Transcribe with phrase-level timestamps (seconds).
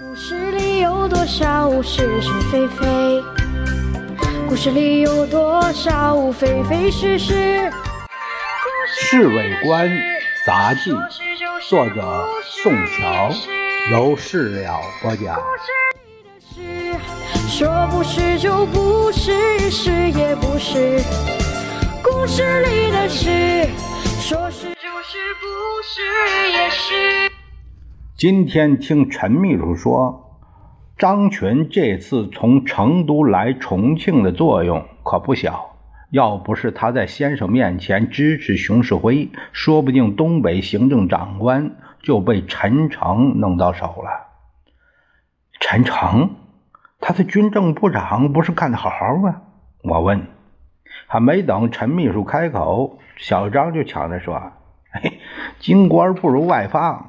[0.00, 3.22] 故事里有多少是是非非？
[4.48, 7.34] 故事里有多少非非是是？
[8.86, 9.90] 《侍卫官
[10.46, 10.92] 杂记》，
[11.68, 13.30] 作者宋乔，
[13.90, 15.38] 由事了播讲。
[16.40, 16.94] 是
[17.48, 21.02] 说不是就不是，是也不是。
[22.02, 23.66] 故事里的事，
[24.20, 27.31] 说是就是，不是也是。
[28.22, 30.38] 今天听陈秘书说，
[30.96, 35.74] 张群这次从成都来重庆的作用可不小。
[36.12, 44.28] 要不是他在先生面前支持熊式辉，说不定东北行政长官就被陈诚弄到手了。
[45.58, 46.36] 陈诚，
[47.00, 49.42] 他的军政部长不是干得好好吗？
[49.82, 50.28] 我问。
[51.08, 54.40] 还没等陈秘书开口，小张就抢着说
[54.94, 55.18] ：“嘿，
[55.58, 57.08] 京官不如外放。”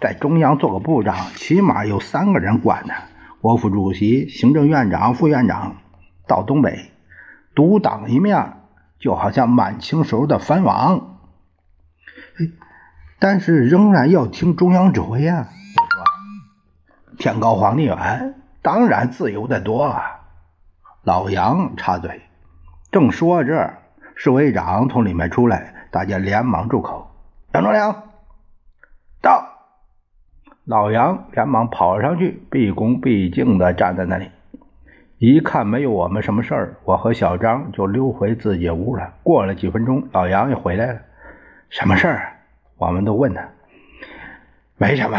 [0.00, 2.94] 在中央做个部长，起码有三个人管呢：
[3.40, 5.76] 国副主席、行政院长、副院长。
[6.26, 6.92] 到东北
[7.54, 8.58] 独当一面，
[8.98, 11.18] 就好像满清时候的藩王。
[13.18, 15.48] 但是仍然要听中央指挥呀、啊。
[15.76, 19.96] 我说：“天高皇帝远，当然自由的多。”
[21.02, 22.20] 老杨插嘴。
[22.92, 23.72] 正说着，
[24.14, 27.10] 侍卫长从里面出来，大家连忙住口。
[27.54, 28.07] 杨忠良。
[30.68, 34.30] 老杨连忙跑上去，毕恭毕敬地站在那里。
[35.16, 39.14] 一看没有我们什么事儿，我和小张就溜回自己屋了。
[39.22, 41.00] 过了几分钟，老杨也回来了。
[41.70, 42.34] 什么事儿？
[42.76, 43.48] 我们都问他。
[44.76, 45.18] 没什么，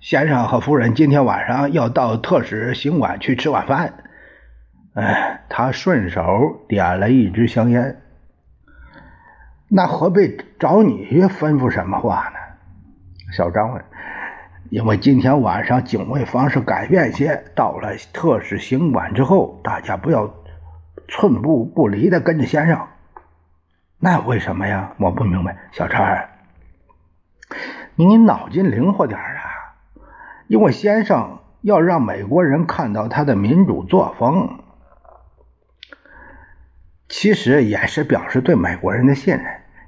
[0.00, 3.94] 先生和夫人今天晚上要到特使行馆去吃晚饭。
[4.94, 6.22] 哎，他顺手
[6.68, 8.00] 点了一支香烟。
[9.68, 13.32] 那何必找你吩咐什么话呢？
[13.32, 13.84] 小张问。
[14.70, 20.34] 因为今天晚上警卫方式改变些，到了特使行馆之后，大家不要
[21.08, 22.86] 寸步不离的跟着先生。
[23.98, 24.92] 那为什么呀？
[24.98, 25.56] 我不明白。
[25.72, 26.28] 小陈，
[27.96, 29.74] 你脑筋灵活点啊！
[30.48, 34.60] 因为先生要让美国人看到他的民主作风，
[37.08, 39.44] 其实也是表示对美国人的信任，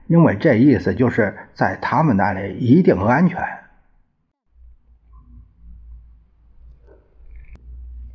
[0.06, 3.38] 因为这意思就是在他们那里一定安全。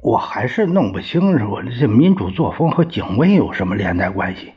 [0.01, 4.51] 我还是弄不清楚这民主作风和警卫有什么连带关系。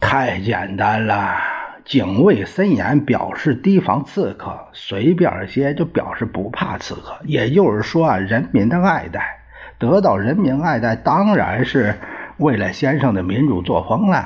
[0.00, 1.36] 太简单了，
[1.84, 7.16] 警卫森严表示提防刺客，随便些就表示不怕刺客。
[7.24, 9.20] 也就是说啊，人民的爱戴，
[9.78, 11.94] 得到人民爱戴，当然是
[12.38, 14.24] 为了先生的民主作风了。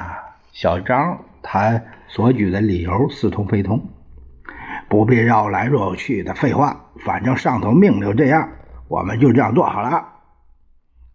[0.52, 3.86] 小张他所举的理由似通非通，
[4.88, 6.74] 不必绕来绕去的废话，
[7.04, 8.48] 反正上头命令这样。
[8.88, 10.06] 我们就这样做好了。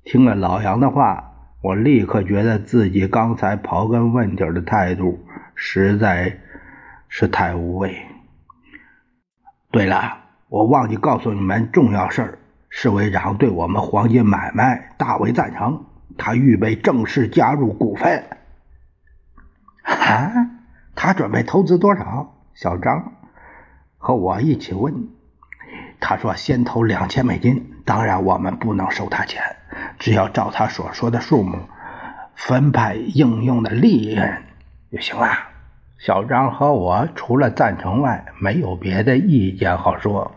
[0.03, 5.19] 听了老杨的话，我立刻觉得自己刚才刨根问底的态度
[5.55, 6.39] 实在
[7.07, 7.95] 是太无谓。
[9.71, 10.17] 对了，
[10.49, 12.39] 我忘记告诉你们重要事儿，
[12.69, 15.85] 市委长对我们黄金买卖大为赞成，
[16.17, 18.25] 他预备正式加入股份。
[19.83, 20.31] 啊，
[20.95, 22.35] 他准备投资多少？
[22.53, 23.13] 小张
[23.97, 25.07] 和我一起问。
[26.01, 29.41] 他说：“先投两千美金，当然我们不能收他钱，
[29.99, 31.57] 只要照他所说的数目
[32.35, 34.43] 分派应用的利润
[34.91, 35.27] 就行了。”
[35.99, 40.31] 小张和我除了赞成外，没有别的意见好说。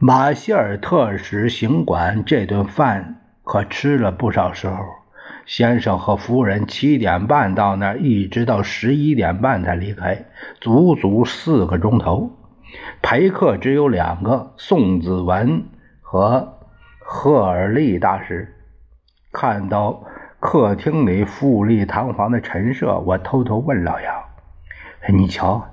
[0.00, 4.76] 马歇尔特使行馆这顿饭可吃了不少时候，
[5.46, 10.24] 先生和夫人七点半到那儿，一直到十一点半才离开，
[10.60, 12.32] 足足四个钟头。
[13.02, 15.64] 陪客只有两个，宋子文
[16.00, 16.58] 和
[16.98, 18.54] 赫尔利大师。
[19.32, 20.04] 看到
[20.40, 24.24] 客厅里富丽堂皇的陈设，我偷偷问老杨
[25.12, 25.68] ：“你瞧，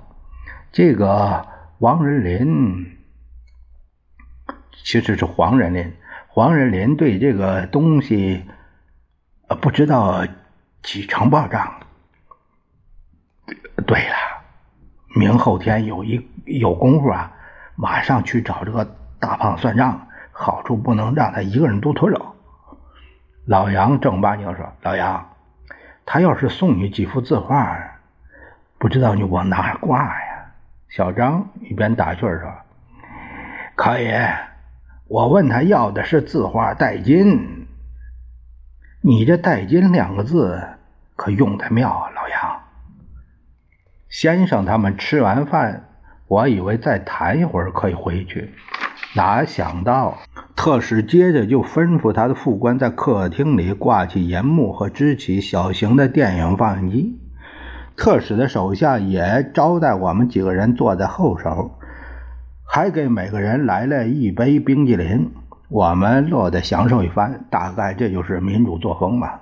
[0.70, 1.46] 这个
[1.78, 2.98] 王仁林，
[4.84, 5.92] 其实是黄仁林。
[6.28, 8.44] 黄仁林对这个东西，
[9.48, 10.26] 呃，不知道
[10.82, 11.80] 几成报账。
[13.86, 14.14] 对了。”
[15.16, 17.32] 明后天有一有功夫啊，
[17.74, 18.86] 马上去找这个
[19.18, 22.34] 大胖算账，好处不能让他一个人都吞了。
[23.46, 25.26] 老杨正八经说：“老杨，
[26.04, 27.78] 他要是送你几幅字画，
[28.76, 30.52] 不知道你往哪挂呀？”
[30.90, 32.52] 小张一边打趣说
[33.74, 34.12] ：“可以，
[35.08, 37.66] 我问他要的是字画代金，
[39.00, 40.62] 你这代金两个字
[41.16, 42.25] 可用得妙啊，老。”
[44.08, 45.88] 先生他们吃完饭，
[46.28, 48.52] 我以为再谈一会儿可以回去，
[49.14, 50.18] 哪想到，
[50.54, 57.20] 特使接着就吩咐他的副官在客厅里挂起银幕和支起小型的电影放映机。
[57.96, 61.78] 特使的手下也招待我们几个人坐在后手，
[62.64, 65.32] 还给每个人来了一杯冰激凌。
[65.68, 67.44] 我们乐得享受一番。
[67.50, 69.40] 大概这就是民主作风吧。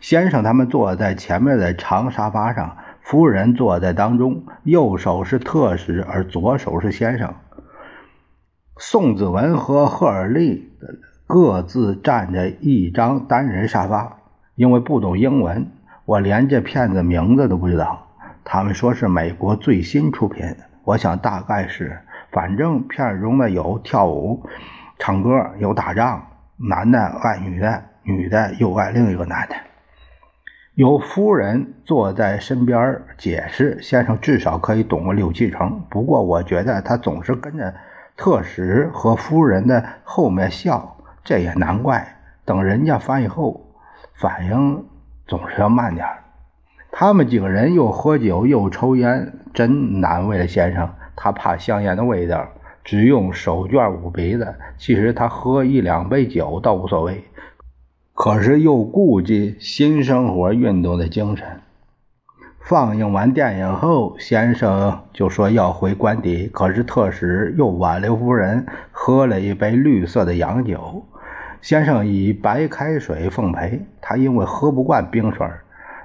[0.00, 7.34] 先生他们坐在前面的长沙发上，夫人坐在当中，右手是特使，而左手是先生。
[8.78, 10.72] 宋子文和赫尔利
[11.26, 14.18] 各自占着一张单人沙发。
[14.54, 15.66] 因为不懂英文，
[16.04, 18.06] 我连这片子名字都不知道。
[18.44, 20.44] 他们说是美国最新出品，
[20.84, 21.98] 我想大概是。
[22.30, 24.46] 反正片中的有跳舞、
[24.98, 26.22] 唱歌，有打仗，
[26.68, 29.54] 男的爱女的，女的又爱另一个男的。
[30.74, 35.82] 有夫人坐在身边解释，先生至少可以懂个六七成。
[35.90, 37.74] 不过我觉得他总是跟着
[38.16, 42.16] 特使和夫人的后面笑，这也难怪。
[42.46, 43.60] 等人家翻译后，
[44.14, 44.82] 反应
[45.26, 46.06] 总是要慢点
[46.90, 50.88] 他们几个人又喝酒又抽烟，真难为了先生。
[51.14, 52.48] 他怕香烟的味道，
[52.82, 54.54] 只用手绢捂鼻子。
[54.78, 57.22] 其实他喝一两杯酒倒无所谓。
[58.14, 61.60] 可是又顾及新生活运动的精神。
[62.60, 71.04] 放映完电影后，先生就说要回官邸，可是特使又挽留夫人喝了一杯绿色的洋酒。
[71.60, 75.46] 先生以白开水奉陪，他因为喝不惯冰水，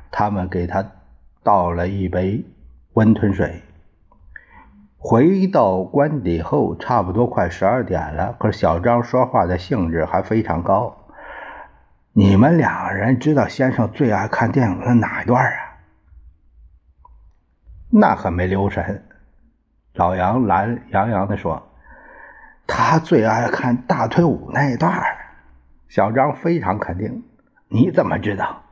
[0.09, 0.83] 他们给他
[1.43, 2.43] 倒了一杯
[2.93, 3.61] 温吞水。
[4.97, 10.95] 回到官邸后，差不多快十二点了，可是小张说话的兴致还非常高。
[12.19, 15.77] 你们两个人知道先生最爱看电影的哪一段啊？
[17.91, 19.07] 那可没留神。
[19.93, 21.71] 老杨懒洋洋地说
[22.65, 24.91] ：“他最爱看大腿舞那一段。”
[25.89, 27.23] 小张非常肯定。
[27.67, 28.63] 你怎么知道？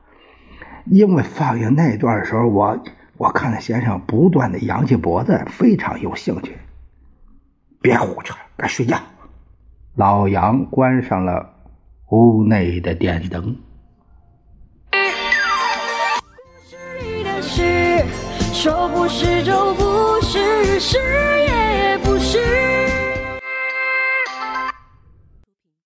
[0.86, 2.84] 因为放映那段的时候，我
[3.18, 6.58] 我看到先生不断的扬起脖子，非常有兴趣。
[7.80, 8.98] 别胡扯，该睡觉。
[9.94, 11.52] 老杨关上了。
[12.10, 13.56] 屋内的电灯。
[14.92, 14.98] 故
[16.70, 18.06] 事里的事，
[18.54, 22.75] 说不是就不是，是也不是。